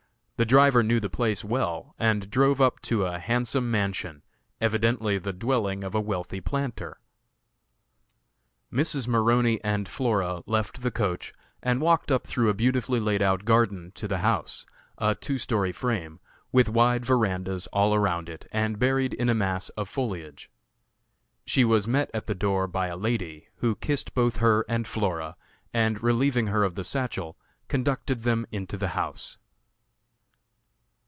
[0.37, 4.23] The driver knew the place well, and drove up to a handsome mansion,
[4.59, 6.99] evidently the dwelling of a wealthy planter.
[8.73, 9.07] Mrs.
[9.07, 13.91] Maroney and Flora left the coach and walked up through a beautifully laid out garden
[13.93, 14.65] to the house,
[14.97, 16.19] a two story frame,
[16.51, 20.49] with wide verandahs all around it, and buried in a mass of foliage.
[21.45, 25.35] She was met at the door by a lady, who kissed both her and Flora,
[25.71, 27.37] and, relieving her of the satchel,
[27.67, 29.37] conducted them into the house.